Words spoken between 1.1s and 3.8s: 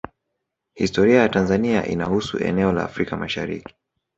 ya Tanzania inahusu eneo la Afrika Mashariki